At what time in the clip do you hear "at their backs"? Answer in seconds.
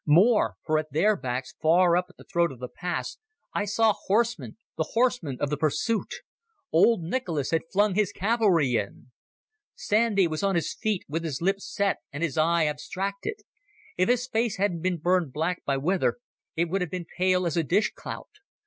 0.79-1.53